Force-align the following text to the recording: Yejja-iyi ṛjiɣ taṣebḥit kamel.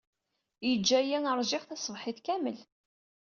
Yejja-iyi 0.67 1.19
ṛjiɣ 1.39 1.63
taṣebḥit 1.65 2.19
kamel. 2.25 2.57